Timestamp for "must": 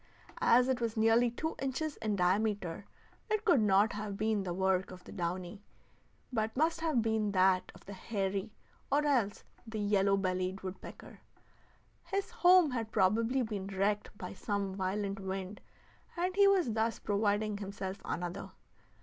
6.57-6.81